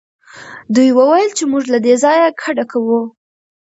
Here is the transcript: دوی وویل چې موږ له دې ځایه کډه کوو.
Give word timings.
دوی 0.75 0.89
وویل 0.99 1.31
چې 1.37 1.43
موږ 1.51 1.63
له 1.73 1.77
دې 1.85 1.95
ځایه 2.03 2.29
کډه 2.41 2.65
کوو. 2.71 3.01